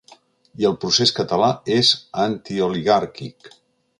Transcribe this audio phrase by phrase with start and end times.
[0.61, 1.93] I el procés català és
[2.25, 3.55] antioligàrquic.